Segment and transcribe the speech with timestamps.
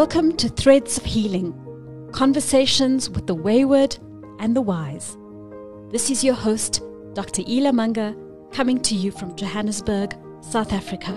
[0.00, 1.52] Welcome to Threads of Healing
[2.12, 3.98] Conversations with the Wayward
[4.38, 5.16] and the Wise.
[5.90, 6.82] This is your host,
[7.14, 7.42] Dr.
[7.48, 8.16] Ela Manga,
[8.50, 11.14] coming to you from Johannesburg, South Africa.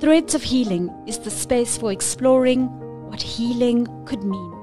[0.00, 2.66] Threads of Healing is the space for exploring
[3.08, 4.54] what healing could mean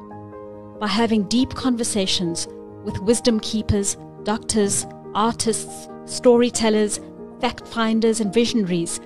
[0.79, 2.47] by having deep conversations
[2.83, 6.99] with wisdom keepers, doctors, artists, storytellers,
[7.39, 8.99] fact finders, and visionaries.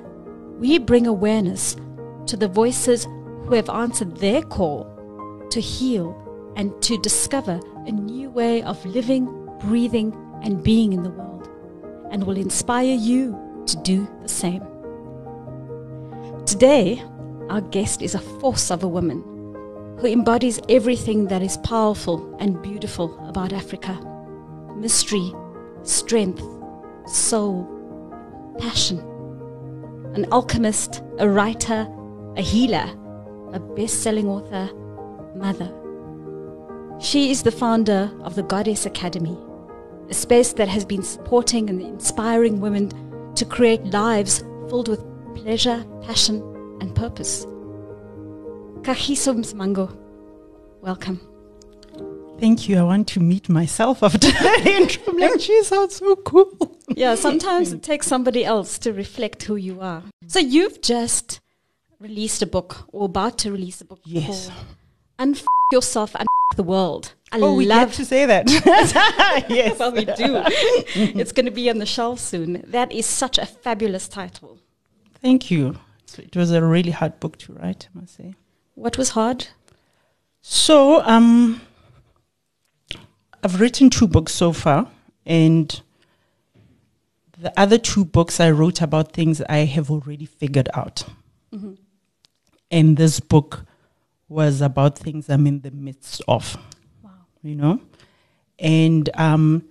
[0.57, 1.75] We bring awareness
[2.25, 3.05] to the voices
[3.45, 4.85] who have answered their call
[5.51, 6.15] to heal
[6.55, 9.25] and to discover a new way of living,
[9.61, 10.13] breathing,
[10.43, 11.49] and being in the world,
[12.11, 14.63] and will inspire you to do the same.
[16.45, 17.01] Today,
[17.49, 19.23] our guest is a force of a woman
[19.99, 23.99] who embodies everything that is powerful and beautiful about Africa
[24.79, 25.33] mystery,
[25.83, 26.43] strength,
[27.07, 27.67] soul,
[28.59, 28.99] passion.
[30.13, 31.87] An alchemist, a writer,
[32.35, 32.89] a healer,
[33.53, 34.69] a best selling author,
[35.35, 35.71] mother.
[36.99, 39.37] She is the founder of the Goddess Academy,
[40.09, 42.91] a space that has been supporting and inspiring women
[43.35, 45.03] to create lives filled with
[45.35, 46.41] pleasure, passion,
[46.81, 47.45] and purpose.
[48.81, 49.95] Kagiso Msimango,
[50.81, 51.28] welcome.
[52.39, 52.77] Thank you.
[52.79, 55.03] I want to meet myself after the intro.
[55.13, 56.77] I'm like, she sounds so cool.
[56.89, 60.03] Yeah, sometimes it takes somebody else to reflect who you are.
[60.27, 61.39] So you've just
[61.99, 64.49] released a book or about to release a book Yes.
[65.19, 67.13] Unf Yourself and the World.
[67.31, 68.49] I Oh, we love to say that.
[69.49, 69.77] yes.
[69.79, 70.41] well, we do.
[71.19, 72.63] it's going to be on the shelf soon.
[72.67, 74.57] That is such a fabulous title.
[75.21, 75.77] Thank you.
[76.05, 78.33] So it was a really hard book to write, I must say.
[78.75, 79.47] What was hard?
[80.41, 81.61] So, um,
[83.43, 84.87] I've written two books so far,
[85.25, 85.81] and
[87.37, 91.05] the other two books I wrote about things I have already figured out.
[91.53, 91.73] Mm-hmm.
[92.71, 93.65] And this book
[94.27, 96.57] was about things I'm in the midst of.
[97.01, 97.11] Wow.
[97.41, 97.79] you know
[98.59, 99.63] and um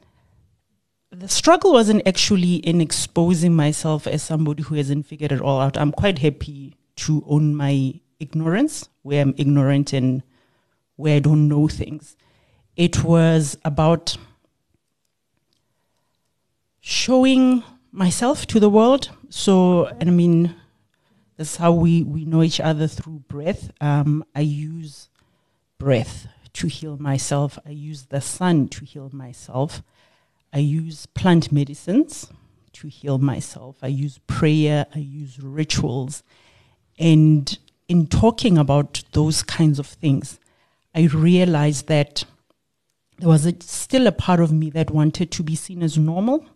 [1.11, 5.77] the struggle wasn't actually in exposing myself as somebody who hasn't figured it all out
[5.77, 10.23] i'm quite happy to own my ignorance where i'm ignorant and
[10.97, 12.17] where i don't know things
[12.79, 14.17] it was about
[16.81, 17.63] showing
[17.93, 20.55] myself to the world so and i mean
[21.37, 25.11] that's how we we know each other through breath um i use
[25.79, 26.27] breath
[26.59, 27.59] to heal myself.
[27.65, 29.83] I use the sun to heal myself.
[30.53, 32.29] I use plant medicines
[32.75, 33.77] to heal myself.
[33.83, 34.87] I use prayer.
[34.95, 36.23] I use rituals.
[36.99, 37.57] And
[37.89, 40.41] in talking about those kinds of things,
[40.95, 42.25] I realized that
[43.19, 46.47] there was a, still a part of me that wanted to be seen as normal.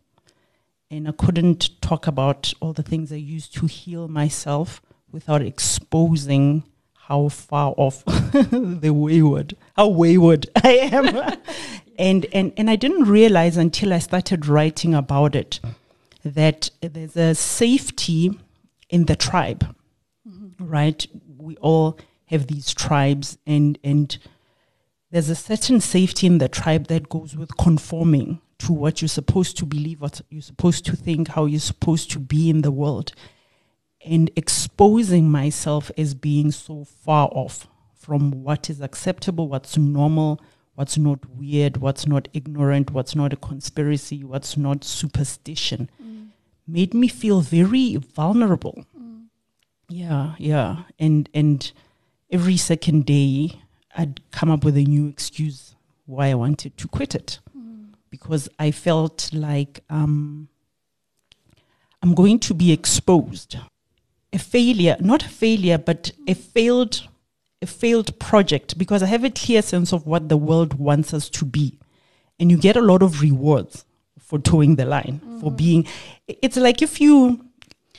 [0.91, 6.65] And I couldn't talk about all the things I used to heal myself without exposing
[6.95, 11.39] how far off the wayward, how wayward I am.
[11.99, 15.61] and, and, and I didn't realize until I started writing about it
[16.25, 18.39] that there's a safety
[18.89, 19.75] in the tribe,
[20.29, 20.65] mm-hmm.
[20.65, 21.05] right?
[21.39, 24.17] We all have these tribes, and, and
[25.13, 29.57] there's a certain safety in the tribe that goes with conforming to what you're supposed
[29.59, 33.13] to believe, what you're supposed to think, how you're supposed to be in the world
[34.05, 40.41] and exposing myself as being so far off from what is acceptable, what's normal,
[40.75, 46.29] what's not weird, what's not ignorant, what's not a conspiracy, what's not superstition, mm.
[46.67, 48.85] made me feel very vulnerable.
[48.99, 49.27] Mm.
[49.89, 50.85] Yeah, yeah.
[50.99, 51.71] And and
[52.31, 53.62] every second day
[53.97, 55.75] I'd come up with a new excuse
[56.07, 57.39] why I wanted to quit it.
[58.11, 60.49] Because I felt like um,
[62.03, 63.57] I'm going to be exposed
[64.33, 67.07] a failure, not a failure, but a failed,
[67.61, 71.29] a failed project because I have a clear sense of what the world wants us
[71.31, 71.79] to be.
[72.41, 73.85] And you get a lot of rewards
[74.19, 75.87] for toeing the line, for being,
[76.27, 77.45] it's like if you,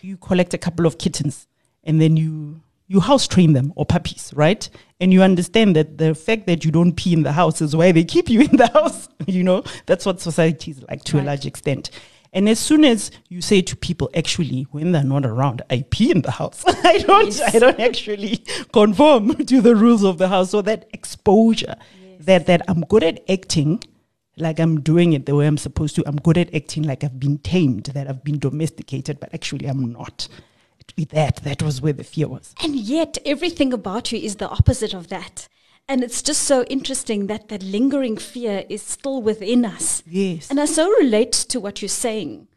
[0.01, 1.47] you collect a couple of kittens
[1.83, 4.69] and then you, you house train them or puppies, right?
[4.99, 7.91] And you understand that the fact that you don't pee in the house is why
[7.91, 9.07] they keep you in the house.
[9.27, 11.23] you know, that's what society is like to Right.
[11.23, 11.89] a large extent.
[12.35, 16.09] And as soon as you say to people, actually, when they're not around, I pee
[16.09, 16.63] in the house.
[16.67, 17.27] I don't.
[17.27, 17.55] Yes.
[17.55, 18.43] I don't actually
[18.73, 20.49] conform to the rules of the house.
[20.49, 21.75] So that exposure,
[22.19, 23.83] that that I'm good at acting,
[24.35, 26.03] like I'm doing it the way I'm supposed to.
[26.07, 29.91] I'm good at acting like I've been tamed, that I've been domesticated, but actually I'm
[29.91, 30.27] not.
[31.09, 32.53] That, that was where the fear was.
[32.63, 35.47] And yet, everything about you is the opposite of that.
[35.87, 40.01] And it's just so interesting that that lingering fear is still within us.
[40.05, 40.49] Yes.
[40.49, 42.47] And I so relate to what you're saying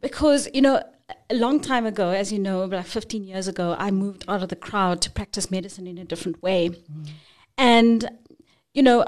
[0.00, 0.82] because, you know,
[1.30, 4.48] a long time ago, as you know, about 15 years ago, I moved out of
[4.48, 6.70] the crowd to practice medicine in a different way.
[6.70, 7.08] Mm.
[7.56, 8.10] And,
[8.74, 9.06] you know,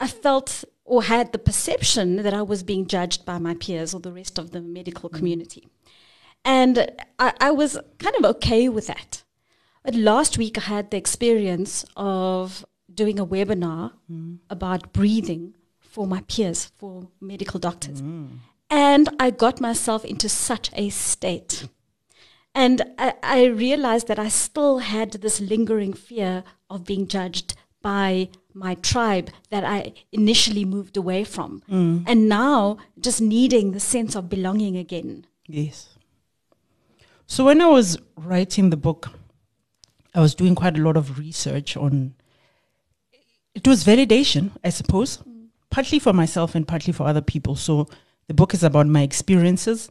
[0.00, 4.00] I felt or had the perception that I was being judged by my peers or
[4.00, 5.14] the rest of the medical mm.
[5.14, 5.68] community.
[6.44, 9.24] And I, I was kind of okay with that.
[9.84, 14.38] But last week, I had the experience of doing a webinar mm.
[14.50, 18.02] about breathing for my peers, for medical doctors.
[18.02, 18.38] Mm.
[18.70, 21.68] And I got myself into such a state.
[22.54, 28.28] And I, I, realized that I still had this lingering fear of being judged by
[28.52, 31.62] my tribe that I initially moved away from.
[31.70, 32.04] Mm.
[32.06, 35.26] And now just needing the sense of belonging again.
[35.46, 35.97] Yes.
[37.28, 39.10] So when I was writing the book,
[40.14, 42.14] I was doing quite a lot of research on
[43.54, 45.22] it was validation, I suppose,
[45.70, 47.54] partly for myself and partly for other people.
[47.54, 47.88] So
[48.28, 49.90] the book is about my experiences,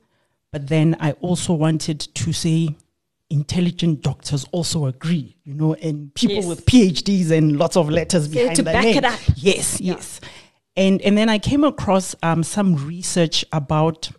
[0.52, 2.76] but then I also wanted to say
[3.30, 6.46] intelligent doctors also agree, you know, and people yes.
[6.46, 8.98] with PhDs and lots of letters so behind to their back name.
[8.98, 9.20] it up.
[9.36, 9.94] Yes, yeah.
[9.94, 10.22] yes.
[10.76, 14.12] And and then I came across um, some research about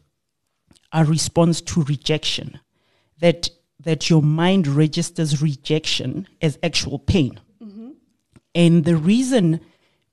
[0.93, 2.61] a response to rejection,
[3.21, 3.51] that
[3.81, 7.91] that your mind registers rejection as actual pain, mm-hmm.
[8.55, 9.61] and the reason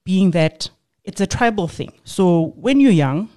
[0.04, 0.70] being that
[1.04, 1.94] it's a tribal thing.
[2.04, 3.30] So when you're young,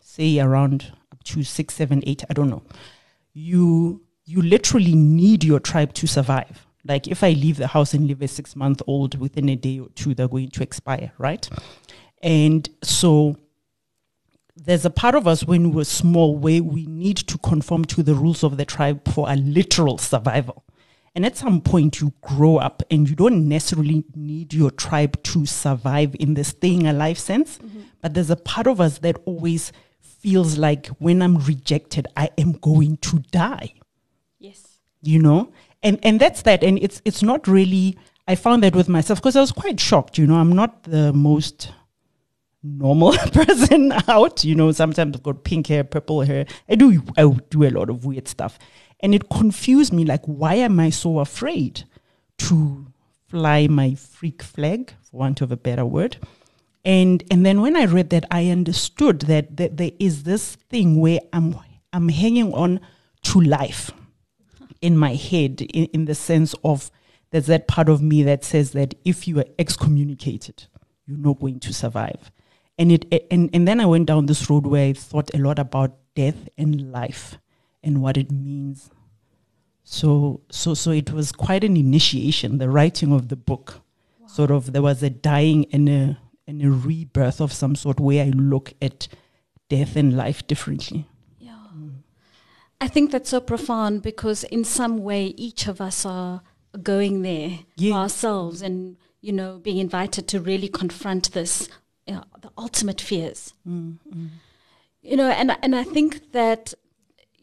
[0.00, 2.62] say around up to six, seven, eight, I don't know,
[3.32, 6.66] you you literally need your tribe to survive.
[6.86, 9.80] Like if I leave the house and leave a six month old within a day
[9.80, 11.48] or two, they're going to expire, right?
[12.22, 13.36] And so
[14.56, 18.14] there's a part of us when we're small where we need to conform to the
[18.14, 20.64] rules of the tribe for a literal survival.
[21.14, 25.46] And at some point, you grow up and you don't necessarily need your tribe to
[25.46, 27.58] survive in the staying alive sense.
[27.58, 27.80] Mm-hmm.
[28.00, 32.52] But there's a part of us that always feels like when I'm rejected, I am
[32.52, 33.74] going to die.
[34.40, 34.80] Yes.
[35.02, 35.52] You know?
[35.82, 36.64] And and that's that.
[36.64, 37.96] And it's it's not really
[38.26, 40.36] I found that with myself because I was quite shocked, you know.
[40.36, 41.70] I'm not the most
[42.64, 44.42] normal person out.
[44.42, 46.46] You know, sometimes I've got pink hair, purple hair.
[46.68, 48.58] I do I do a lot of weird stuff.
[49.00, 51.84] And it confused me like why am I so afraid
[52.38, 52.86] to
[53.28, 56.16] fly my freak flag, for want of a better word?
[56.84, 61.00] And and then when I read that I understood that, that there is this thing
[61.00, 61.56] where I'm
[61.92, 62.80] I'm hanging on
[63.24, 63.90] to life
[64.80, 66.90] in my head in, in the sense of
[67.30, 70.66] there's that part of me that says that if you are excommunicated,
[71.06, 72.30] you're not going to survive.
[72.78, 75.58] And it and, and then I went down this road where I thought a lot
[75.58, 77.38] about death and life
[77.82, 78.90] and what it means.
[79.84, 83.82] So so so it was quite an initiation, the writing of the book.
[84.18, 84.26] Wow.
[84.26, 88.24] Sort of there was a dying and a and a rebirth of some sort where
[88.24, 89.08] I look at
[89.68, 91.06] death and life differently.
[91.38, 91.98] Yeah, mm.
[92.80, 96.42] I think that's so profound because in some way each of us are
[96.82, 97.94] going there yeah.
[97.94, 101.68] ourselves and you know being invited to really confront this
[102.06, 103.54] you know, the ultimate fears.
[103.66, 104.28] Mm, mm.
[105.02, 106.74] You know, and and I think that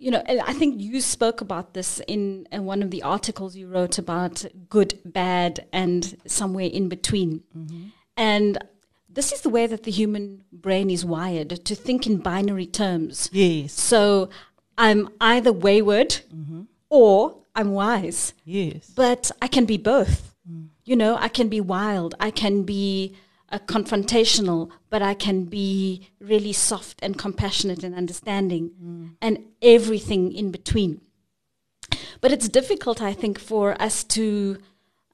[0.02, 3.68] you know, I think you spoke about this in, in, one of the articles you
[3.68, 7.44] wrote about good, bad, and somewhere in between.
[7.56, 7.90] Mm-hmm.
[8.18, 8.58] And
[9.08, 13.30] this is the way that the human brain is wired to think in binary terms.
[13.32, 13.74] Yes.
[13.74, 14.32] So
[14.76, 16.64] I'm either wayward mm-hmm.
[16.90, 18.34] or I'm wise.
[18.44, 18.90] Yes.
[18.96, 20.34] But I can be both.
[20.50, 20.70] Mm.
[20.84, 22.16] You know, I can be wild.
[22.20, 23.16] I can be
[23.52, 29.16] uh, confrontational, but I can be really soft and compassionate and understanding mm.
[29.22, 31.02] and everything in between.
[32.22, 34.58] But it's difficult, I think, for us to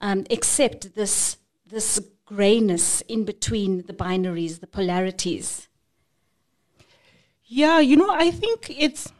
[0.00, 5.68] um, accept this this grayness in between the binaries, the polarities.
[7.44, 9.12] Yeah, you know, I think it's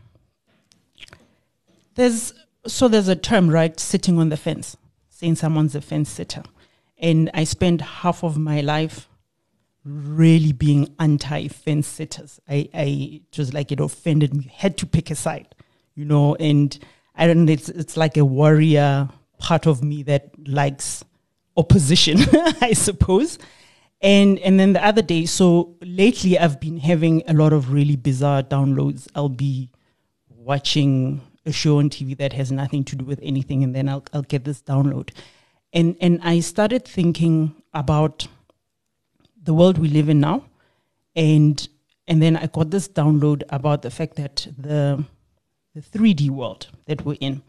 [1.94, 2.34] there's
[2.66, 3.78] so there's a term, right?
[3.80, 4.76] Sitting on the fence,
[5.08, 6.42] saying someone's a fence sitter.
[6.98, 9.08] And I spent half of my life
[9.84, 12.40] really being anti fence sitters.
[12.48, 14.50] I, I was like it offended me.
[14.54, 15.54] Had to pick a side,
[15.94, 16.78] you know, and
[17.14, 21.04] I don't it's it's like a warrior part of me that likes
[21.56, 22.18] opposition,
[22.60, 23.38] I suppose.
[24.00, 27.96] And and then the other day, so lately I've been having a lot of really
[27.96, 29.08] bizarre downloads.
[29.14, 29.70] I'll be
[30.28, 34.04] watching a show on TV that has nothing to do with anything, and then I'll
[34.12, 35.10] I'll get this download,
[35.72, 38.26] and and I started thinking about
[39.42, 40.44] the world we live in now,
[41.14, 41.68] and
[42.06, 45.04] and then I got this download about the fact that the
[45.74, 47.42] the 3D world that we're in,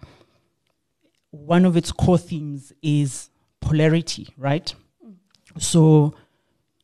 [1.31, 3.29] one of its core themes is
[3.61, 4.73] polarity, right?
[5.57, 6.13] So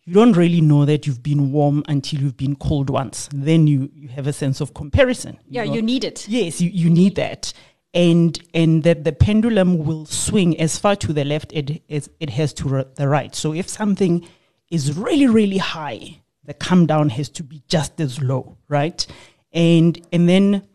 [0.05, 3.27] you don't really know that you've been warm until you've been cold once.
[3.33, 5.39] Then you, you have a sense of comparison.
[5.49, 5.73] Yeah, know?
[5.73, 6.27] you need it.
[6.27, 7.53] Yes, you, you need that.
[7.95, 12.29] And and that the pendulum will swing as far to the left it, as it
[12.31, 13.33] has to the right.
[13.33, 14.27] So if something
[14.69, 19.07] is really, really high, the come down has to be just as low, right?
[19.53, 20.67] And and then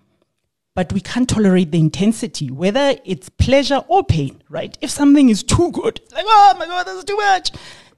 [0.74, 4.78] but we can't tolerate the intensity, whether it's pleasure or pain, right?
[4.80, 7.50] If something is too good, like, oh my God, this is too much.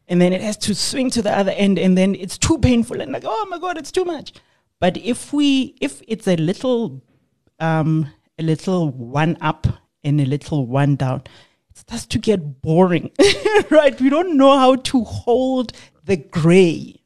[0.08, 3.00] And then it has to swing to the other end, and then it's too painful,
[3.00, 4.32] and like, oh my God, it's too much.
[4.80, 7.02] But if we, if it's a little,
[7.60, 8.08] um,
[8.38, 9.66] a little one up
[10.04, 11.22] and a little one down,
[11.70, 13.10] it starts to get boring,
[13.70, 13.98] right?
[14.00, 15.72] We don't know how to hold
[16.04, 16.96] the gray.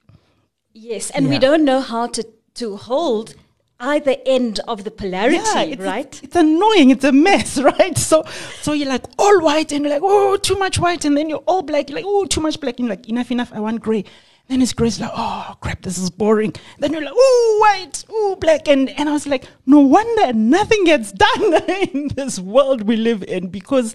[0.72, 3.34] Yes, and we don't know how to, to hold
[3.80, 6.06] either end of the polarity, it's, right?
[6.06, 6.90] It's, it's annoying.
[6.90, 7.96] It's a mess, right?
[7.96, 8.24] So,
[8.60, 11.42] so you're like all white, and you're like, oh, too much white, and then you're
[11.46, 11.88] all black.
[11.88, 12.78] You're like, oh, too much black.
[12.78, 13.52] And you're like, enough, enough.
[13.52, 14.04] I want gray.
[14.48, 14.74] Then it's.
[14.78, 16.54] It's like, oh crap, this is boring.
[16.78, 20.84] Then you're like, oh, white, oh, black, and and I was like, no wonder nothing
[20.84, 21.54] gets done
[21.92, 23.94] in this world we live in because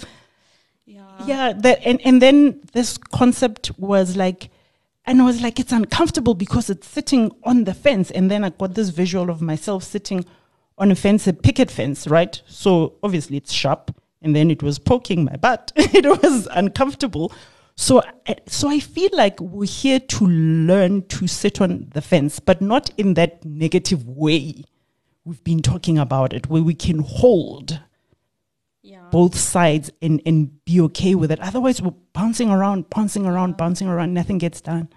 [0.85, 1.25] yeah.
[1.25, 4.49] yeah that and and then this concept was like
[5.05, 8.49] and i was like it's uncomfortable because it's sitting on the fence and then i
[8.49, 10.25] got this visual of myself sitting
[10.77, 14.79] on a fence a picket fence right so obviously it's sharp and then it was
[14.79, 17.31] poking my butt it was uncomfortable
[17.75, 22.39] so I- so i feel like we're here to learn to sit on the fence
[22.39, 24.63] but not in that negative way
[25.25, 27.79] we've been talking about it where we can hold
[28.83, 29.07] Yeah.
[29.11, 31.39] both sides and, and be okay with it.
[31.39, 34.89] Otherwise, we're bouncing around, bouncing around, bouncing around, nothing gets done.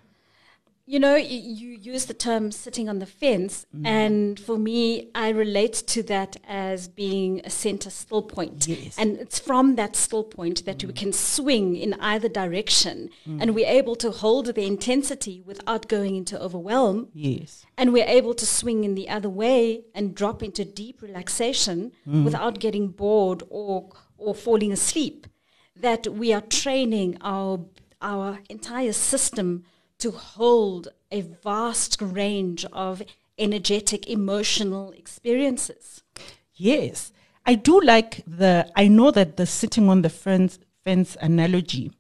[0.87, 3.87] You know, you use the term sitting on the fence, Mm.
[3.87, 8.69] and for me, I relate to that as being a center still point.
[8.69, 8.99] Yes.
[8.99, 10.97] And it's from that still point that we mm.
[10.97, 13.41] can swing in either direction, mm.
[13.41, 17.65] and we're able to hold the intensity without going into overwhelm, Yes.
[17.79, 22.25] and we're able to swing in the other way and drop into deep relaxation mm.
[22.25, 23.89] without getting bored or
[24.19, 25.27] or falling asleep.
[25.75, 27.61] That we are training our
[28.03, 29.65] our entire system
[29.99, 33.03] to hold a vast range of
[33.39, 36.03] energetic, emotional experiences.
[36.55, 37.13] Yes.
[37.47, 41.93] I do like the, I know that the sitting on the fence, fence analogy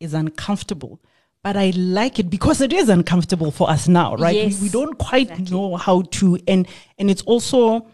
[0.00, 1.00] is uncomfortable,
[1.42, 4.36] but I like it because it is uncomfortable for us now, right?
[4.36, 5.56] Yes, we, we don't quite exactly.
[5.56, 6.68] know how to, and,
[6.98, 7.88] and it's also,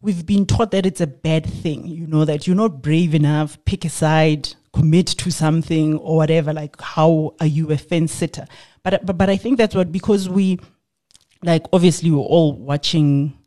[0.00, 3.58] we've been taught that it's a bad thing, you know, that you're not brave enough,
[3.64, 6.52] pick a side, commit to something or whatever.
[6.52, 8.46] Like, how are you a fence sitter?
[8.82, 10.58] But, but, but I think that's what, because we,
[11.42, 13.38] like, obviously, we're all watching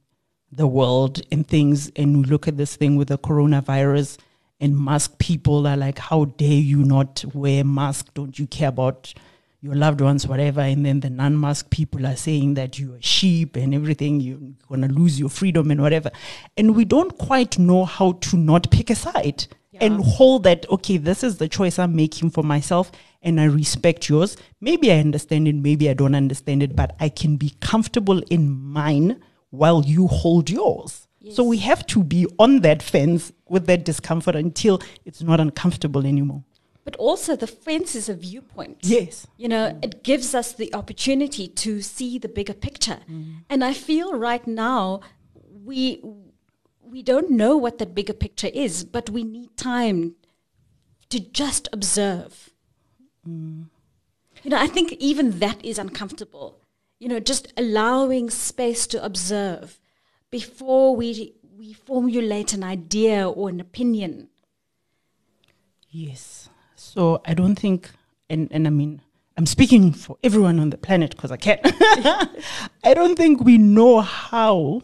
[0.52, 4.18] the world and things, and we look at this thing with the coronavirus
[4.60, 8.14] and mask people are like, how dare you not wear mask?
[8.14, 9.14] Don't you care about
[9.62, 10.62] your loved ones, whatever?
[10.62, 14.88] And then the non-mask people are saying that you're a sheep and everything, you're gonna
[14.88, 16.10] lose your freedom and whatever.
[16.56, 19.46] And we don't quite know how to not pick a side
[19.82, 22.92] and hold that, okay, this is the choice I'm making for myself
[23.22, 24.38] and I respect yours.
[24.62, 28.52] Maybe I understand it, maybe I don't understand it, but I can be comfortable in
[28.52, 31.08] mine while you hold yours.
[31.32, 36.06] So we have to be on that fence with that discomfort until it's not uncomfortable
[36.06, 36.44] anymore.
[36.86, 38.78] But also, the fence is a viewpoint.
[38.82, 39.28] Yes.
[39.36, 43.00] You know, it gives us the opportunity to see the bigger picture.
[43.12, 43.44] Mm.
[43.50, 45.02] And I feel right now
[45.66, 46.02] we
[46.90, 50.16] we don't know what that bigger picture is, but we need time
[51.10, 52.50] to just observe.
[53.26, 53.68] You
[54.46, 56.60] know, I think even that is uncomfortable.
[57.00, 59.80] You know, just allowing space to observe
[60.32, 64.30] before we we formulate an idea or an opinion.
[65.90, 66.50] Yes.
[66.76, 67.90] So I don't think,
[68.30, 69.02] and, and I mean,
[69.36, 71.60] I'm speaking for everyone on the planet because I can.
[71.64, 74.82] I don't think we know how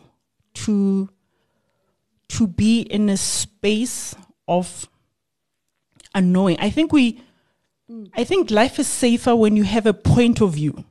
[0.55, 1.09] to
[2.33, 4.15] to be in a space
[4.47, 4.89] of
[6.15, 6.57] unknowing.
[6.59, 7.21] I think we,
[7.89, 8.09] mm.
[8.15, 10.83] I think life is safer when you have a point of view.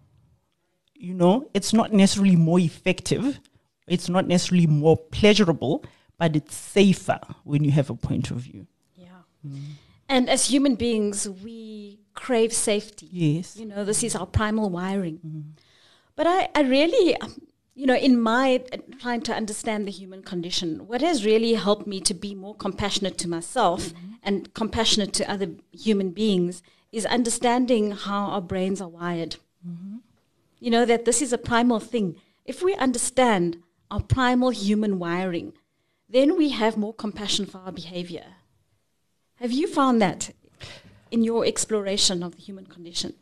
[0.95, 3.41] You know, it's not necessarily more effective.
[3.89, 5.85] It's not necessarily more pleasurable,
[6.17, 8.67] but it's safer when you have a point of view.
[8.95, 9.09] Yeah.
[9.47, 9.63] Mm.
[10.09, 13.09] And as human beings, we crave safety.
[13.11, 13.57] Yes.
[13.57, 15.19] You know, this is our primal wiring.
[15.27, 15.43] Mm.
[16.15, 17.35] But I, I really, um,
[17.75, 21.87] you know, in my uh, trying to understand the human condition, what has really helped
[21.87, 26.63] me to be more compassionate to myself and compassionate to other human beings
[26.93, 29.37] is understanding how our brains are wired.
[30.61, 32.17] You know, that this is a primal thing.
[32.45, 35.55] If we understand our primal human wiring,
[36.09, 38.27] then we have more compassion for our behavior.
[39.37, 40.31] Have you found that
[41.11, 43.15] in your exploration of the human condition?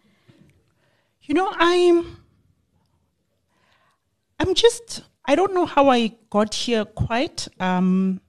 [1.22, 2.19] You know, I'm
[4.40, 7.46] I'm just I don't know how I got here quite.
[7.60, 8.20] Um,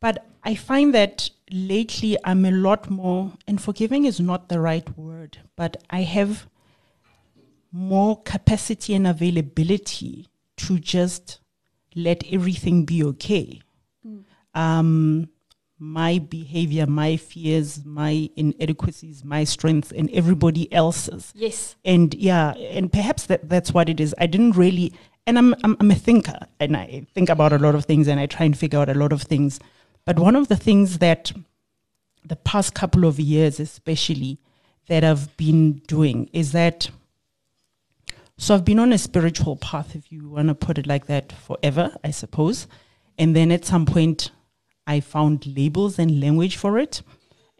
[0.00, 4.88] but I find that lately I'm a lot more and forgiving is not the right
[4.96, 6.46] word, but I have
[7.72, 10.28] more capacity and availability
[10.58, 11.40] to just
[11.94, 13.60] let everything be okay.
[14.54, 15.28] Um,
[15.80, 21.32] my behavior, my fears, my inadequacies, my strengths, and everybody else's.
[21.34, 21.74] Yes.
[21.86, 24.14] And yeah, and perhaps that, that's what it is.
[24.18, 24.92] I didn't really,
[25.26, 28.20] and I'm, I'm, I'm a thinker and I think about a lot of things and
[28.20, 29.58] I try and figure out a lot of things.
[30.04, 31.32] But one of the things that
[32.22, 34.38] the past couple of years, especially,
[34.88, 36.90] that I've been doing is that.
[38.36, 41.32] So I've been on a spiritual path, if you want to put it like that,
[41.32, 42.66] forever, I suppose.
[43.18, 44.30] And then at some point,
[44.86, 47.02] I found labels and language for it.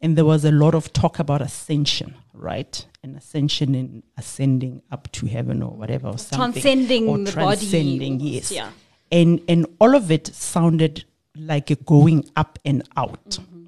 [0.03, 2.87] And there was a lot of talk about ascension, right?
[3.03, 6.63] And ascension and ascending up to heaven or whatever, or something.
[6.63, 8.31] Transcending or the transcending, body.
[8.31, 8.51] yes.
[8.51, 8.71] Yeah.
[9.13, 11.05] And and all of it sounded
[11.37, 13.31] like a going up and out.
[13.31, 13.67] Mm-hmm.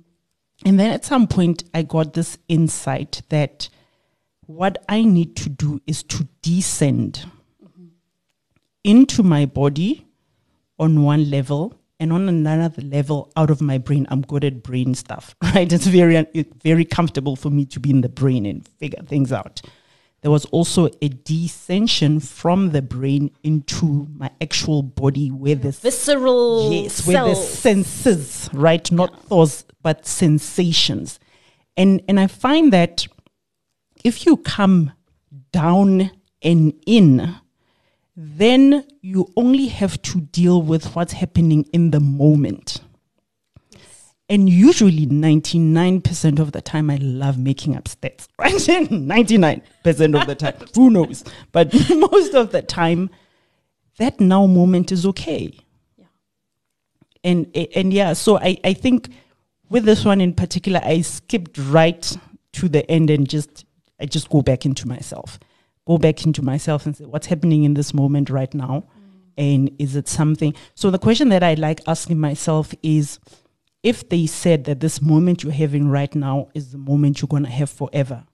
[0.64, 3.68] And then at some point, I got this insight that
[4.46, 7.26] what I need to do is to descend
[7.62, 7.86] mm-hmm.
[8.84, 10.06] into my body
[10.78, 14.94] on one level and on another level out of my brain i'm good at brain
[14.94, 15.72] stuff right?
[15.72, 19.32] It's very it's very comfortable for me to be in the brain and figure things
[19.32, 19.60] out.
[20.22, 26.72] There was also a descension from the brain into my actual body where the Visceral
[26.72, 28.90] yes where the senses right?
[28.90, 31.18] Not thoughts but sensations.
[31.76, 33.06] And and i find that
[34.04, 34.92] if you come
[35.52, 36.10] down
[36.42, 37.34] and in
[38.14, 42.80] then you only have to deal with what's happening in the moment.
[44.28, 48.52] And usually, 99% of the time, I love making up stats, right?
[48.52, 50.54] 99% of the time.
[50.74, 51.24] Who knows?
[51.52, 53.10] But most of the time,
[53.98, 55.52] that now moment is okay.
[55.96, 56.06] Yeah.
[57.24, 59.10] And, and yeah, so I, I think
[59.68, 62.16] with this one in particular, I skipped right
[62.54, 63.64] to the end and just,
[64.00, 65.38] I just go back into myself
[65.86, 68.84] go back into myself and say what's happening in this moment right now
[69.36, 73.18] and is it something so the question that i like asking myself is
[73.82, 77.44] if they said that this moment you're having right now is the moment you're going
[77.44, 78.24] to have forever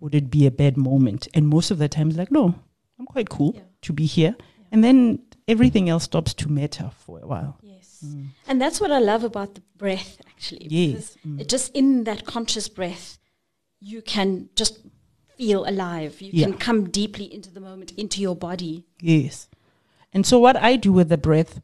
[0.00, 2.54] would it be a bad moment and most of the time it's like no
[2.98, 3.62] i'm quite cool Yeah.
[3.82, 4.36] to be here
[4.70, 7.58] and then everything else stops to matter for a while
[7.98, 8.04] Yes.
[8.04, 8.28] Mm.
[8.46, 10.68] And that's what I love about the breath, actually.
[10.70, 11.14] Yes.
[11.14, 11.40] because mm.
[11.40, 13.18] it just in that conscious breath,
[13.80, 14.80] you can just
[15.38, 16.20] feel alive.
[16.20, 16.46] You Yeah.
[16.46, 18.84] can come deeply into the moment, into your body.
[19.00, 19.48] Yes.
[20.12, 21.60] And so what I do with the breath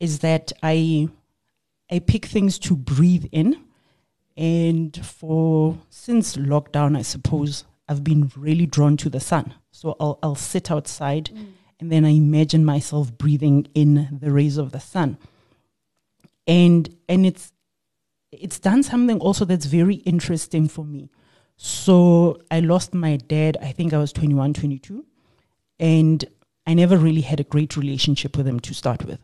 [0.00, 1.08] is that I
[1.90, 3.56] I pick things to breathe in.
[4.36, 9.54] And for since lockdown, I suppose I've been really drawn to the sun.
[9.70, 11.52] So I'll I'll sit outside mm.
[11.78, 15.18] and then I imagine myself breathing in the rays of the sun.
[16.46, 17.52] And and it's
[18.32, 21.10] it's done something also that's very interesting for me.
[21.64, 25.06] So I lost my dad, I think I was 21, 22
[25.78, 26.24] and
[26.66, 29.20] I never really had a great relationship with him to start with.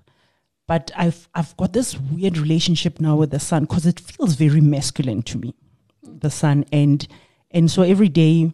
[0.68, 4.61] But I've I've got this weird relationship now with the sun because it feels very
[4.61, 5.53] masculine to me,
[6.03, 7.09] the sun, and
[7.51, 8.53] and so every day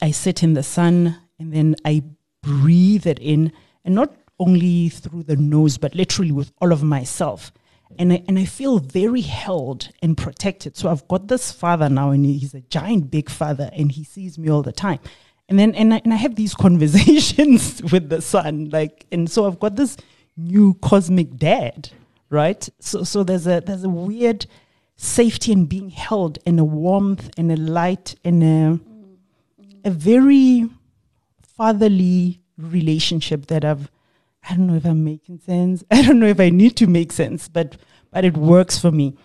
[0.00, 2.04] I sit in the sun and then I
[2.44, 3.52] breathe it in,
[3.84, 7.50] and not only through the nose, but literally with all of myself.
[7.98, 10.76] And I, and I feel very held and protected.
[10.76, 14.38] So I've got this father now, and he's a giant big father, and he sees
[14.38, 14.98] me all the time.
[15.48, 19.46] And then and I, and I have these conversations with the sun, like, and so
[19.46, 19.96] I've got this
[20.36, 21.90] new cosmic dad,
[22.30, 22.68] right?
[22.78, 24.46] So so there's a there's a weird
[24.96, 28.80] safety and being held, and a warmth, and a light, and a
[29.84, 30.68] a very
[31.56, 33.90] fatherly relationship that I've
[34.48, 35.84] I don't know if I'm making sense.
[35.90, 37.76] I don't know if I need to make sense, but
[38.10, 39.16] but it works for me.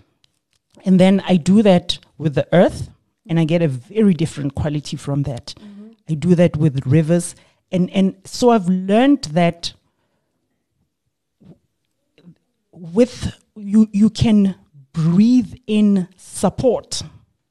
[0.86, 2.89] And then I do that with the earth
[3.27, 5.53] and I get a very different quality from that.
[5.57, 5.91] Mm-hmm.
[6.09, 7.36] I do that with rivers
[7.71, 9.73] and and so I've learned that
[12.71, 14.55] with you you can
[14.93, 17.01] breathe in support.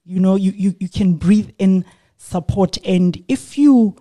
[0.04, 1.84] You know, you, you, you can breathe in
[2.16, 3.96] support and if you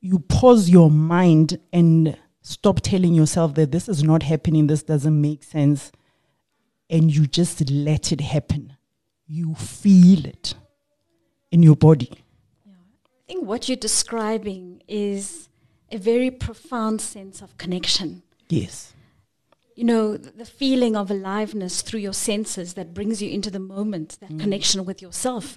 [0.00, 5.20] you pause your mind and stop telling yourself that this is not happening, this doesn't
[5.20, 5.92] make sense,
[6.88, 8.76] and you just let it happen.
[9.26, 10.54] You feel it
[11.50, 12.10] in your body.
[12.66, 15.48] I think what you're describing is
[15.92, 18.22] a very profound sense of connection.
[18.48, 18.92] Yes.
[19.76, 24.18] You know, the feeling of aliveness through your senses that brings you into the moment,
[24.20, 24.40] that mm.
[24.40, 25.56] connection with yourself,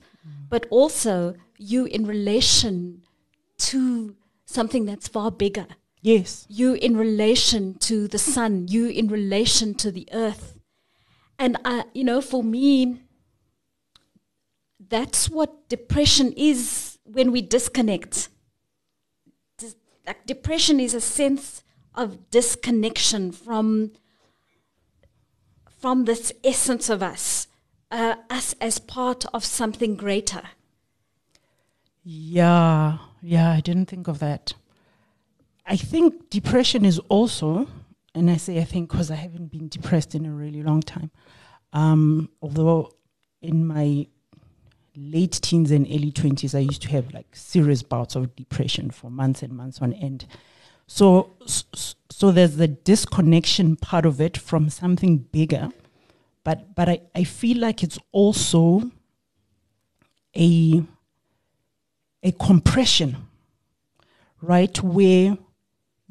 [0.50, 3.02] but also you in relation
[3.58, 4.16] to
[4.46, 5.68] something that's far bigger.
[6.04, 6.46] Yes.
[6.50, 10.60] You in relation to the sun, you in relation to the earth.
[11.40, 13.00] And, I, you know, for me,
[14.90, 18.28] that's what depression is when we disconnect.
[19.58, 21.64] Dis- like depression is a sense
[21.96, 23.92] of disconnection from
[25.80, 27.48] from this essence of us,
[27.92, 30.44] uh, us as part of something greater.
[32.04, 34.54] Yeah, yeah, I didn't think of that.
[35.66, 37.68] I think depression is also,
[38.14, 41.12] and I say I think because I haven't been depressed in a really long time.
[41.72, 42.92] Um, although
[43.42, 44.08] in my
[44.96, 49.10] late teens and early 20s, I used to have like serious bouts of depression for
[49.10, 50.26] months and months on end.
[50.86, 55.70] So, so there's the disconnection part of it from something bigger,
[56.44, 58.92] but but I, I feel like it's also
[60.36, 60.84] a
[62.22, 63.18] a compression,
[64.42, 64.82] right?
[64.84, 65.38] Where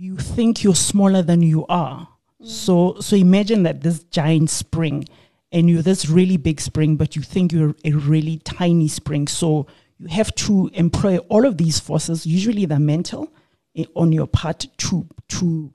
[0.03, 2.09] you think you're smaller than you are.
[2.45, 5.05] So so imagine that this giant spring
[5.53, 9.29] and you're this really big spring, but you think you're a really tiny spring.
[9.29, 9.67] So
[9.99, 13.33] you have to employ all of these forces, usually the mental,
[13.77, 15.73] eh, on your part to to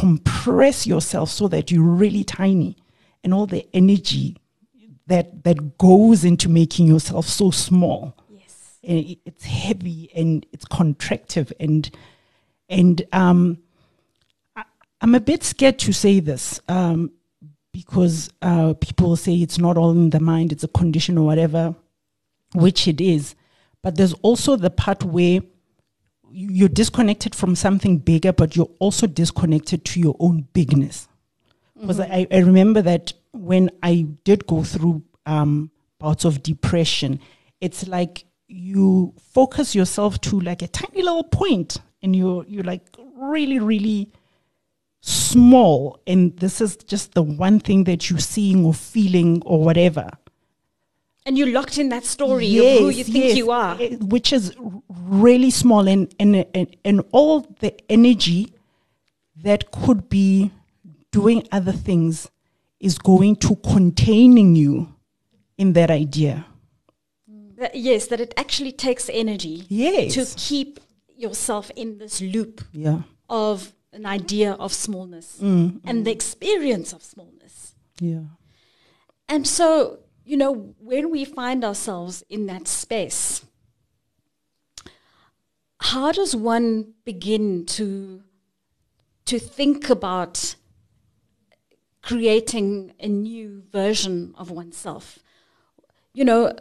[0.00, 2.76] compress yourself so that you're really tiny
[3.22, 4.36] and all the energy
[5.06, 8.78] that that goes into making yourself so small Yes.
[8.84, 11.90] and it- it's heavy and it's contractive and
[12.68, 13.58] and um,
[15.00, 17.12] I'm a bit scared to say this um,
[17.72, 21.74] because uh, people say it's not all in the mind; it's a condition or whatever,
[22.54, 23.34] which it is.
[23.82, 25.40] But there's also the part where
[26.30, 31.08] you- you're disconnected from something bigger, but you're also disconnected to your own bigness.
[31.80, 37.20] Because I, I remember that when I did go through um, bouts of depression,
[37.60, 42.82] it's like you focus yourself to like a tiny little point, and you're you're like
[43.16, 44.12] really really
[45.00, 50.08] small, and this is just the one thing that you're seeing or feeling or whatever.
[51.26, 53.76] And you're locked in that story of who you think yes, you are.
[53.80, 54.54] eh, which is
[54.88, 58.54] really small, and and and, and all the energy
[59.36, 60.50] that could be
[61.12, 62.30] doing other things
[62.80, 64.94] is going to containing you
[65.58, 66.46] in that idea.
[67.58, 70.14] That- yes, that it actually takes energy Yes.
[70.14, 70.80] to keep
[71.16, 73.02] yourself in this loop Yeah.
[73.28, 77.74] of an idea of smallness Mm, and the experience of smallness.
[78.00, 78.26] Yeah.
[79.28, 83.44] And so, you know, when we find ourselves in that space,
[85.80, 88.22] how does one begin to
[89.26, 90.56] to think about
[92.02, 95.18] creating a new version of oneself?
[96.14, 96.52] You know,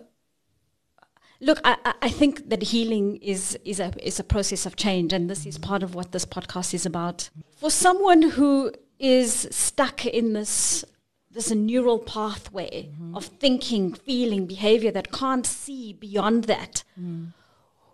[1.40, 5.30] look, I, I- think that healing is is a is a process of change, and
[5.30, 7.30] this is part of what this podcast is about.
[7.58, 10.86] For someone who is stuck in this
[11.32, 13.16] this neural pathway mm-hmm.
[13.16, 17.32] of thinking, feeling, behavior that can't see beyond that, mm.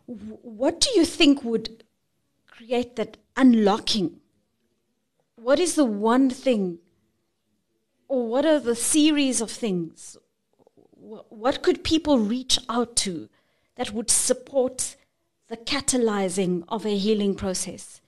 [0.07, 1.83] w- what do you think would
[2.47, 4.21] create that unlocking?
[5.35, 6.79] What is the one thing,
[8.07, 10.17] or what are the series of things
[11.03, 13.29] what could people reach out to
[13.75, 14.95] that would support
[15.49, 18.01] the catalyzing of a healing process?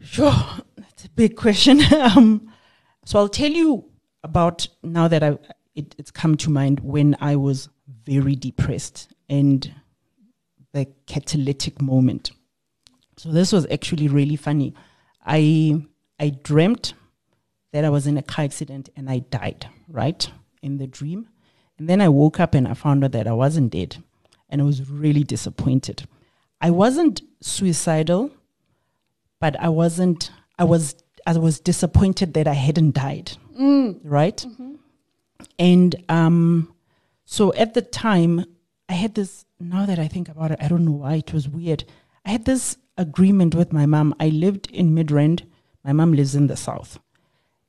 [0.00, 0.34] Sure,
[0.76, 1.80] that's a big question.
[1.94, 2.52] um,
[3.04, 3.90] so I'll tell you
[4.22, 5.38] about now that I
[5.74, 7.68] it, it's come to mind when I was
[8.04, 9.72] very depressed and
[10.72, 12.30] the catalytic moment.
[13.16, 14.74] So this was actually really funny.
[15.24, 15.84] I
[16.18, 16.94] I dreamt
[17.72, 20.30] that I was in a car accident and I died, right?
[20.62, 21.28] In the dream.
[21.78, 23.96] And then I woke up and I found out that I wasn't dead.
[24.48, 26.06] And I was really disappointed.
[26.60, 28.30] I wasn't suicidal,
[29.40, 30.94] but I wasn't I was
[31.26, 33.32] I was disappointed that I hadn't died.
[34.04, 34.46] Right?
[35.58, 36.72] And um
[37.24, 38.44] so at the time
[38.88, 41.48] I had this now that I think about it, I don't know why it was
[41.48, 41.84] weird.
[42.24, 44.14] I had this agreement with my mom.
[44.20, 45.42] I lived in Midrand.
[45.82, 46.98] My mom lives in the south.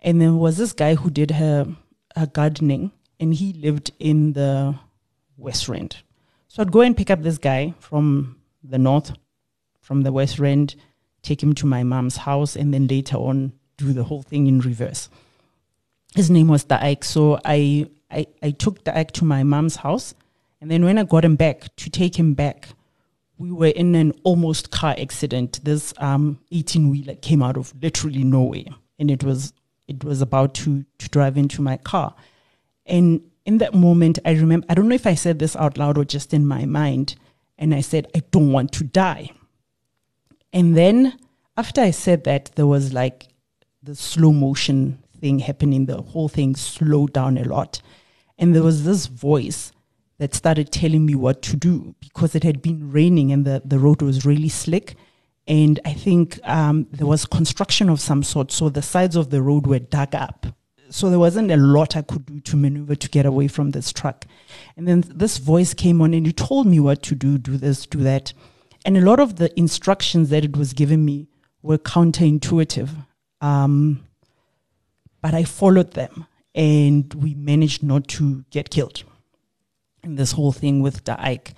[0.02, 1.76] And there was this guy who did her
[2.16, 4.76] her gardening and he lived in the
[5.38, 5.98] West Rand.
[6.48, 9.14] So I'd go and pick up this guy from the north,
[9.82, 10.76] from the West Rand,
[11.22, 14.60] take him to my mom's house, and then later on do the whole thing in
[14.60, 15.10] reverse.
[16.16, 17.04] His name was Daik.
[17.04, 20.16] So I, I, I took Daik to my mom's house.
[20.62, 22.70] And then when I got him back to take him back,
[23.38, 25.60] we were in an almost car accident.
[25.64, 28.64] This um, 18 wheeler came out of literally nowhere.
[28.98, 29.52] And it was
[29.88, 32.16] it was about to, to drive into my car.
[32.86, 35.98] And in that moment, I remember, I don't know if I said this out loud
[35.98, 37.16] or just in my mind.
[37.58, 39.32] And I said, I don't want to die.
[40.52, 41.18] And then
[41.58, 43.28] after I said that, there was like
[43.82, 45.86] the slow motion thing happening.
[45.86, 47.82] The whole thing slowed down a lot.
[48.38, 49.72] And there was this voice
[50.18, 53.80] that started telling me what to do because it had been raining and the, the
[53.80, 54.96] road was really slick.
[55.48, 58.52] And I think um, there was construction of some sort.
[58.52, 60.48] So the sides of the road were dug up.
[60.96, 63.92] So there wasn't a lot I could do to maneuver to get away from this
[63.92, 64.24] truck.
[64.78, 67.86] And then this voice came on and he told me what to do, do this,
[67.86, 68.32] do that.
[68.86, 71.28] And a lot of the instructions that it was giving me
[71.62, 72.92] were counterintuitive.
[73.42, 74.06] Um,
[75.22, 79.04] but I followed them and we managed not to get killed
[80.02, 81.56] in this whole thing with Ike.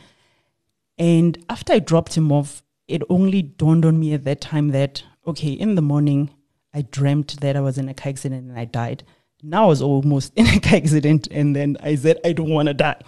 [0.97, 5.03] And after I dropped him off, it only dawned on me at that time that,
[5.27, 6.31] okay, in the morning,
[6.73, 9.03] I dreamt that I was in a car accident and I died.
[9.43, 12.67] Now I was almost in a car accident, and then I said, I don't want
[12.67, 13.01] to die.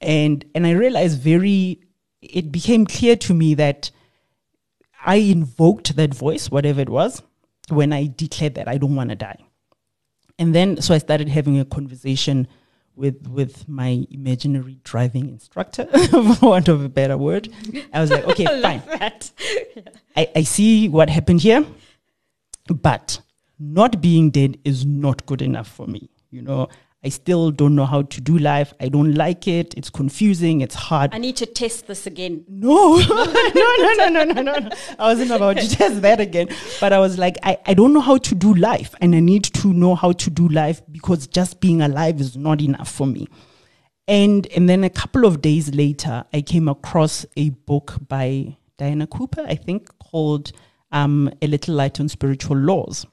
[0.00, 1.80] And, and I realized very,
[2.20, 3.90] it became clear to me that
[5.04, 7.22] I invoked that voice, whatever it was,
[7.68, 9.44] when I declared that I don't want to die.
[10.38, 12.48] And then, so I started having a conversation
[12.96, 17.48] with with my imaginary driving instructor, for want of a better word.
[17.92, 18.82] I was like, okay, fine.
[20.16, 21.64] I, I see what happened here,
[22.68, 23.20] but
[23.58, 26.10] not being dead is not good enough for me.
[26.30, 26.68] You know,
[27.04, 28.74] I still don't know how to do life.
[28.80, 29.74] I don't like it.
[29.76, 30.60] It's confusing.
[30.60, 31.14] It's hard.
[31.14, 32.44] I need to test this again.
[32.48, 34.70] No, no, no, no, no, no, no, no.
[34.98, 36.48] I wasn't about to test that again.
[36.80, 38.94] But I was like, I, I don't know how to do life.
[39.00, 42.60] And I need to know how to do life because just being alive is not
[42.60, 43.28] enough for me.
[44.08, 49.06] And and then a couple of days later, I came across a book by Diana
[49.06, 50.52] Cooper, I think, called
[50.92, 53.06] um, A Little Light on Spiritual Laws.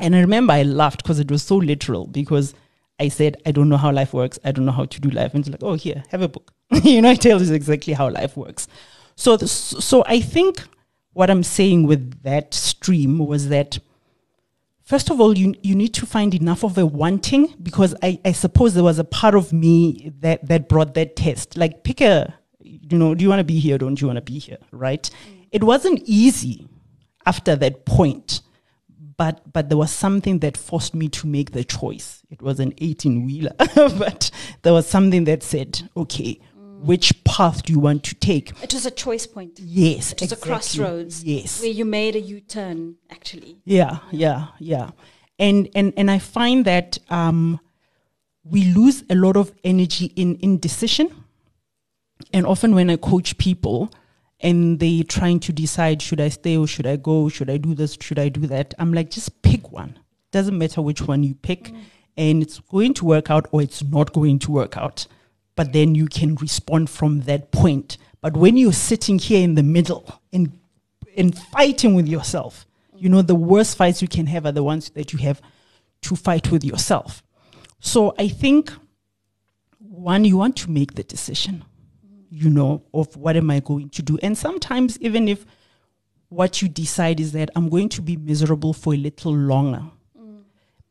[0.00, 2.54] And I remember I laughed because it was so literal because
[3.00, 4.38] I said, I don't know how life works.
[4.44, 5.34] I don't know how to do life.
[5.34, 6.52] And it's like, oh, here, have a book.
[6.82, 8.66] you know, it tells you exactly how life works.
[9.14, 10.62] So, so I think
[11.12, 13.78] what I'm saying with that stream was that,
[14.82, 18.32] first of all, you, you need to find enough of a wanting because I, I
[18.32, 21.56] suppose there was a part of me that, that brought that test.
[21.56, 23.78] Like, pick a, you know, do you want to be here?
[23.78, 24.58] Don't you want to be here?
[24.72, 25.08] Right?
[25.28, 25.46] Mm.
[25.52, 26.68] It wasn't easy
[27.26, 28.40] after that point
[29.18, 32.22] but but there was something that forced me to make the choice.
[32.30, 34.30] It was an 18 wheeler, but
[34.62, 36.80] there was something that said, okay, mm.
[36.80, 38.52] which path do you want to take?
[38.62, 39.58] It was a choice point.
[39.60, 40.50] Yes, it was exactly.
[40.50, 41.24] a crossroads.
[41.24, 42.94] Yes, where you made a U-turn.
[43.10, 43.58] Actually.
[43.64, 44.90] Yeah, yeah, yeah,
[45.38, 47.60] and and and I find that um,
[48.44, 51.10] we lose a lot of energy in indecision,
[52.32, 53.90] and often when I coach people
[54.40, 57.28] and they trying to decide should I stay or should I go?
[57.28, 57.96] Should I do this?
[58.00, 58.74] Should I do that?
[58.78, 59.98] I'm like, just pick one.
[60.30, 61.80] Doesn't matter which one you pick, mm.
[62.16, 65.06] and it's going to work out or it's not going to work out.
[65.56, 67.98] But then you can respond from that point.
[68.20, 70.58] But when you're sitting here in the middle and
[71.16, 74.90] and fighting with yourself, you know the worst fights you can have are the ones
[74.90, 75.40] that you have
[76.02, 77.22] to fight with yourself.
[77.80, 78.72] So I think
[79.78, 81.64] one, you want to make the decision
[82.30, 84.18] you know, of what am I going to do.
[84.22, 85.44] And sometimes, even if
[86.28, 89.82] what you decide is that I'm going to be miserable for a little longer,
[90.18, 90.42] mm.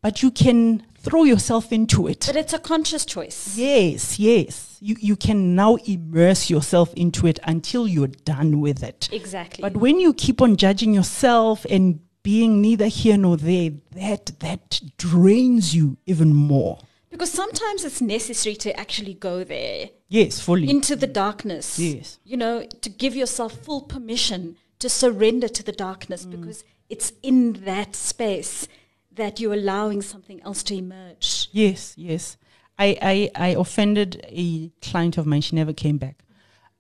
[0.01, 2.25] but you can throw yourself into it.
[2.25, 3.57] But it's a conscious choice.
[3.57, 4.77] Yes, yes.
[4.81, 9.09] You, you can now immerse yourself into it until you're done with it.
[9.11, 9.61] Exactly.
[9.61, 14.81] But when you keep on judging yourself and being neither here nor there, that that
[14.97, 16.79] drains you even more.
[17.09, 19.89] Because sometimes it's necessary to actually go there.
[20.09, 20.69] Yes, fully.
[20.69, 21.79] Into the darkness.
[21.79, 22.19] Yes.
[22.23, 26.31] You know, to give yourself full permission to surrender to the darkness mm.
[26.31, 28.67] because it's in that space
[29.11, 31.49] that you're allowing something else to emerge.
[31.51, 32.37] Yes, yes.
[32.77, 35.41] I, I, I offended a client of mine.
[35.41, 36.23] She never came back.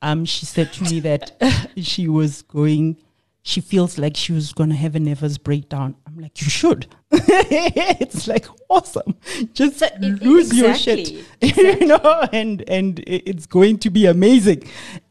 [0.01, 2.97] Um, she said to me that she was going
[3.47, 5.95] she feels like she was going to have a nervous breakdown.
[6.05, 6.85] I'm like, you should.
[7.11, 9.15] it's like awesome.
[9.53, 10.57] Just so lose exactly.
[10.57, 11.79] your shit, exactly.
[11.79, 14.63] you know, and and it's going to be amazing.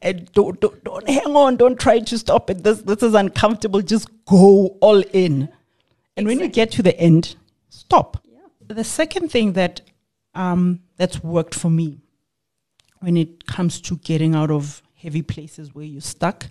[0.03, 1.57] And don't, don't don't hang on.
[1.57, 2.63] Don't try to stop it.
[2.63, 3.81] This this is uncomfortable.
[3.81, 5.49] Just go all in.
[6.19, 6.27] And exactly.
[6.27, 7.37] when you get to the end,
[7.71, 8.23] stop.
[8.23, 8.41] Yeah.
[8.69, 9.81] The second thing that
[10.35, 12.03] um, that's worked for me
[13.01, 16.49] when it comes to getting out of heavy places where you're stuck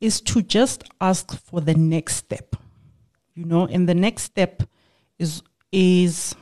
[0.00, 2.56] is to just ask for the next step.
[3.34, 4.62] You know, and the next step
[5.18, 6.34] is is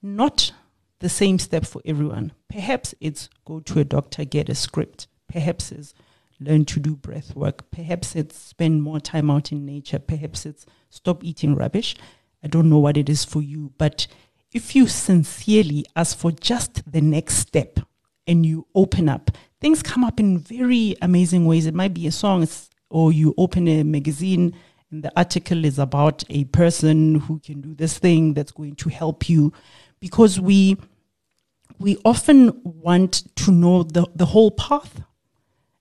[0.00, 0.52] not
[1.00, 2.32] the same step for everyone.
[2.48, 5.08] Perhaps it's go to a doctor, get a script.
[5.28, 5.94] Perhaps it's
[6.38, 7.70] learn to do breath work.
[7.70, 9.98] Perhaps it's spend more time out in nature.
[9.98, 11.96] Perhaps it's stop eating rubbish.
[12.42, 14.06] I don't know what it is for you, but
[14.52, 17.78] if you sincerely ask for just the next step
[18.26, 19.30] and you open up,
[19.62, 21.66] things come up in very amazing ways.
[21.66, 22.46] It might be a song,
[22.90, 24.54] or you open a magazine
[24.90, 28.90] and the article is about a person who can do this thing that's going to
[28.90, 29.52] help you,
[30.00, 30.76] because we
[31.78, 35.02] we often want to know the, the whole path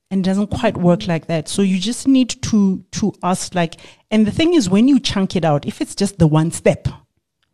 [0.10, 1.48] and it doesn't quite work like that.
[1.48, 3.76] So you just need to to ask like
[4.12, 6.88] and the thing is when you chunk it out if it's just the one step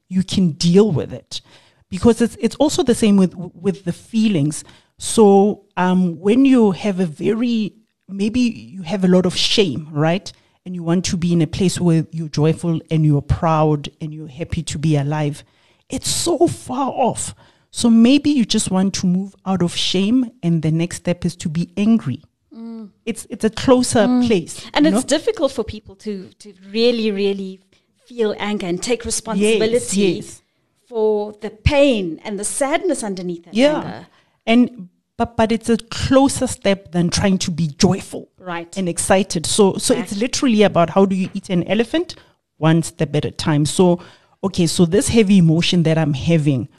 [0.10, 1.42] you can deal with it.
[1.90, 4.66] Because it's it's also the same with with the feelings
[4.98, 7.74] so um, when you have a very
[8.08, 10.32] maybe you have a lot of shame right
[10.66, 14.14] and you want to be in a place where you're joyful and you're proud and
[14.14, 15.44] you're happy to be alive
[15.90, 17.36] it's so far off
[17.70, 21.36] so maybe you just want to move out of shame and the next step is
[21.36, 22.90] to be angry mm.
[23.06, 24.26] it's it's a closer mm.
[24.26, 25.02] place and it's know?
[25.02, 27.60] difficult for people to to really really
[28.06, 30.42] feel anger and take responsibility yes, yes.
[30.86, 33.82] for the pain and the sadness underneath that yeah.
[33.82, 34.08] anger.
[34.48, 39.48] And but but it's a closer step than trying to be joyful right and excited
[39.48, 42.14] so so it's literally about how do you eat an elephant
[42.58, 44.00] one step at a time so
[44.44, 46.70] okay so this heavy emotion that i'm having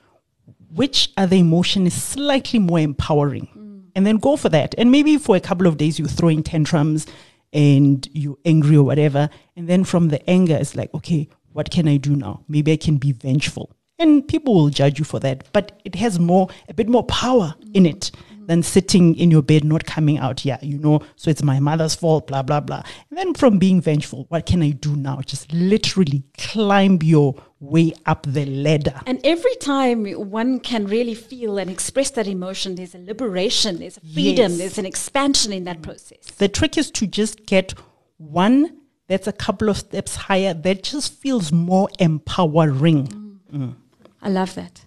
[0.73, 3.83] which other emotion is slightly more empowering mm.
[3.97, 7.09] and then go for that and maybe for a couple of days you're throwing tantrums
[7.53, 9.31] and you're angry or whatever.
[9.57, 12.45] And then from the anger, it's like, okay, what can I do now?
[12.49, 13.75] Maybe I can be vengeful.
[13.99, 15.51] And people will judge you for that.
[15.53, 18.11] But it has more, a bit more power in it
[18.49, 20.45] than sitting in your bed, not coming out.
[20.45, 22.83] Yeah, you know, so it's my mother's fault, blah, blah, blah.
[23.11, 25.21] And then from being vengeful, what can I do now?
[25.21, 29.01] Just literally climb your way up the ladder.
[29.07, 33.99] And every time one can really feel and express that emotion, there's a liberation, there's
[33.99, 34.59] a freedom, yes.
[34.59, 36.25] there's an expansion in that process.
[36.39, 37.75] The trick is to just get
[38.17, 43.07] one that's a couple of steps higher that just feels more empowering.
[43.07, 43.39] Mm.
[43.53, 43.75] Mm.
[44.23, 44.85] I love that.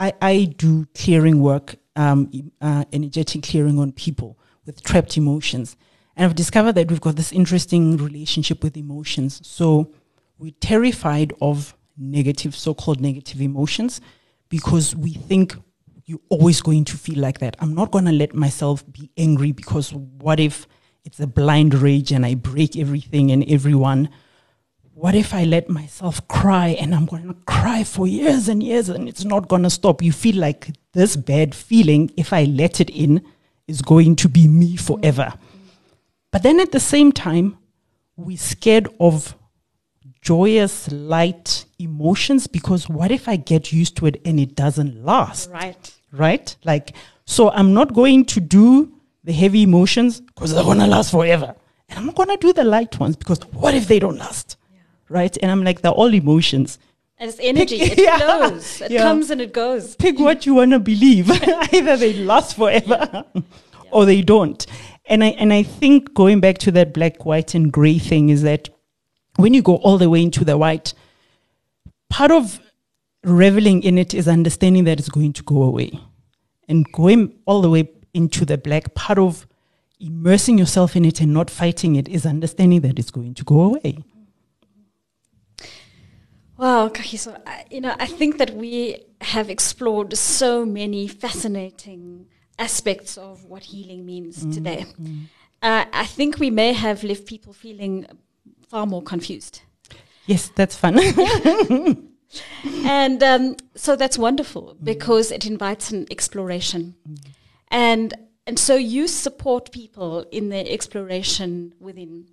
[0.00, 5.76] I, I do clearing work um, uh, energetic clearing on people with trapped emotions.
[6.16, 9.40] And I've discovered that we've got this interesting relationship with emotions.
[9.46, 9.92] So
[10.38, 14.00] we're terrified of negative, so called negative emotions,
[14.48, 15.56] because we think
[16.06, 17.56] you're always going to feel like that.
[17.60, 20.66] I'm not going to let myself be angry because what if
[21.04, 24.08] it's a blind rage and I break everything and everyone?
[24.98, 28.88] What if I let myself cry and I'm going to cry for years and years
[28.88, 30.02] and it's not going to stop?
[30.02, 33.24] You feel like this bad feeling, if I let it in,
[33.68, 35.34] is going to be me forever.
[36.32, 37.56] But then at the same time,
[38.16, 39.36] we're scared of
[40.20, 45.48] joyous, light emotions because what if I get used to it and it doesn't last?
[45.50, 45.96] Right.
[46.10, 46.56] Right?
[46.64, 51.12] Like, so I'm not going to do the heavy emotions because they're going to last
[51.12, 51.54] forever.
[51.88, 54.57] And I'm going to do the light ones because what if they don't last?
[55.08, 55.36] Right?
[55.40, 56.78] And I'm like, they're all emotions.
[57.18, 57.78] And it's energy.
[57.78, 58.80] Pick, it yeah, flows.
[58.80, 59.02] It yeah.
[59.02, 59.96] comes and it goes.
[59.96, 61.30] Pick what you want to believe.
[61.72, 63.42] Either they last forever yeah.
[63.90, 64.64] or they don't.
[65.06, 68.42] And I and I think going back to that black, white, and gray thing is
[68.42, 68.68] that
[69.36, 70.92] when you go all the way into the white,
[72.10, 72.60] part of
[73.24, 75.98] reveling in it is understanding that it's going to go away.
[76.68, 79.46] And going all the way into the black, part of
[79.98, 83.60] immersing yourself in it and not fighting it is understanding that it's going to go
[83.62, 84.04] away.
[86.58, 87.40] Wow, Kagiso,
[87.70, 92.26] you know, I think that we have explored so many fascinating
[92.58, 94.84] aspects of what healing means mm, today.
[95.00, 95.26] Mm.
[95.62, 98.06] Uh, I think we may have left people feeling
[98.68, 99.62] far more confused.
[100.26, 100.98] Yes, that's fun.
[102.84, 104.84] and um, so that's wonderful mm.
[104.84, 106.96] because it invites an exploration.
[107.08, 107.18] Mm.
[107.68, 108.14] And
[108.48, 112.26] and so you support people in their exploration within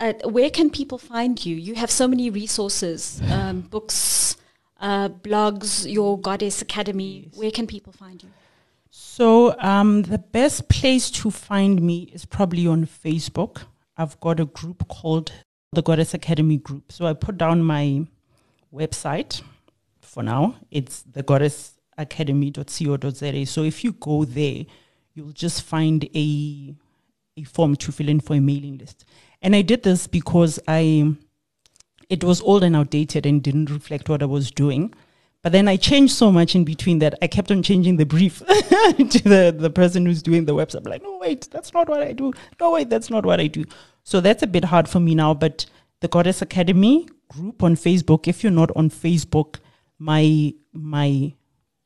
[0.00, 1.56] uh, where can people find you?
[1.56, 4.36] You have so many resources, um, books,
[4.80, 7.26] uh, blogs, your Goddess Academy.
[7.26, 7.38] Yes.
[7.38, 8.30] Where can people find you?
[8.90, 13.62] So um, the best place to find me is probably on Facebook.
[13.96, 15.32] I've got a group called
[15.72, 16.92] the Goddess Academy Group.
[16.92, 18.06] So I put down my
[18.72, 19.42] website
[20.00, 20.56] for now.
[20.70, 23.46] It's the goddessacademy.co.za.
[23.46, 24.64] So if you go there,
[25.14, 26.74] you'll just find a
[27.36, 29.04] a form to fill in for a mailing list.
[29.44, 31.14] And I did this because I
[32.08, 34.92] it was old and outdated and didn't reflect what I was doing.
[35.42, 38.38] But then I changed so much in between that I kept on changing the brief
[38.46, 40.78] to the, the person who's doing the website.
[40.78, 42.32] I'm like, no, wait, that's not what I do.
[42.58, 43.64] No, wait, that's not what I do.
[44.04, 45.34] So that's a bit hard for me now.
[45.34, 45.66] But
[46.00, 49.56] the Goddess Academy group on Facebook, if you're not on Facebook,
[49.98, 51.34] my my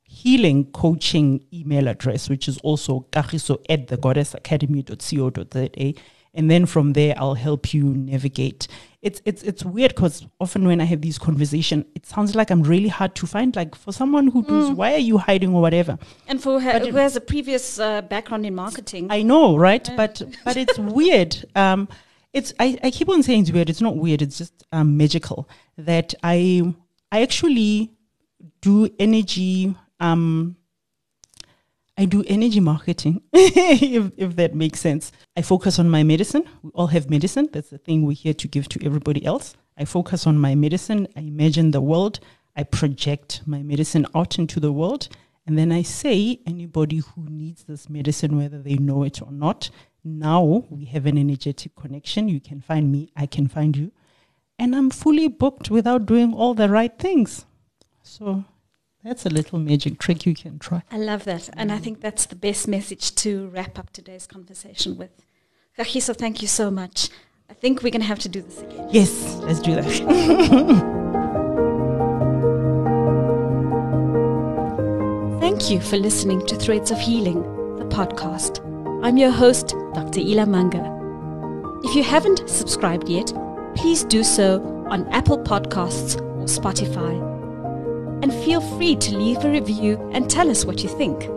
[0.04, 5.94] healing coaching email address, which is also kagiso at the goddess goddessacademy.co.za,
[6.34, 8.68] and then from there I'll help you navigate.
[9.00, 12.62] It's it's it's weird because often when I have these conversations, it sounds like I'm
[12.62, 13.54] really hard to find.
[13.54, 15.98] Like for someone who does, why are you hiding or whatever?
[16.26, 19.88] And for her, who has a previous uh, background in marketing, I know, right?
[19.96, 21.44] But but it's weird.
[21.54, 21.88] Um,
[22.32, 23.70] it's I, I keep on saying it's weird.
[23.70, 24.20] It's not weird.
[24.20, 26.74] It's just um, magical that I
[27.12, 27.92] I actually
[28.60, 29.74] do energy.
[30.00, 30.56] Um,
[31.98, 35.10] I do energy marketing, if, if that makes sense.
[35.36, 36.44] I focus on my medicine.
[36.62, 37.48] We all have medicine.
[37.52, 39.56] That's the thing we're here to give to everybody else.
[39.76, 41.08] I focus on my medicine.
[41.16, 42.20] I imagine the world.
[42.54, 45.08] I project my medicine out into the world.
[45.44, 49.68] And then I say, anybody who needs this medicine, whether they know it or not,
[50.04, 52.28] now we have an energetic connection.
[52.28, 53.90] You can find me, I can find you.
[54.56, 57.44] And I'm fully booked without doing all the right things.
[58.04, 58.44] So
[59.08, 60.82] that's a little magic trick you can try.
[60.90, 61.48] I love that.
[61.54, 65.10] And I think that's the best message to wrap up today's conversation with.
[65.78, 67.08] Kagiso, thank you so much.
[67.48, 68.88] I think we're going to have to do this again.
[68.90, 69.84] Yes, let's do that.
[75.40, 77.42] Thank you for listening to Threads of Healing,
[77.76, 78.60] the podcast.
[79.02, 80.20] I'm your host, Dr.
[80.20, 80.84] Ela Manga.
[81.84, 83.32] If you haven't subscribed yet,
[83.74, 87.37] please do so on Apple Podcasts or Spotify.
[88.22, 91.28] And feel free to leave a review and tell us what you think.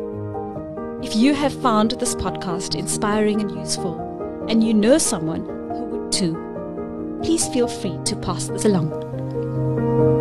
[1.03, 6.11] If you have found this podcast inspiring and useful, and you know someone who would
[6.11, 6.33] too,
[7.23, 10.20] please feel free to pass this along.